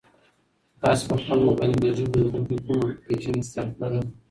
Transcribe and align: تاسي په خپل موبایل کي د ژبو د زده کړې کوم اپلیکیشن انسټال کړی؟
تاسي 0.81 1.03
په 1.09 1.15
خپل 1.21 1.37
موبایل 1.47 1.73
کي 1.75 1.79
د 1.83 1.87
ژبو 1.97 2.19
د 2.23 2.27
زده 2.31 2.39
کړې 2.47 2.57
کوم 2.65 2.79
اپلیکیشن 2.91 3.33
انسټال 3.37 3.67
کړی؟ 3.77 3.99